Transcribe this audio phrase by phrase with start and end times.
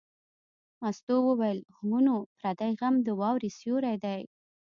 [0.81, 4.21] مستو وویل: هو نو پردی غم د واورې سیوری دی.